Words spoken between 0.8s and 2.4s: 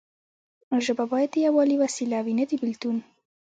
ژبه باید د یووالي وسیله وي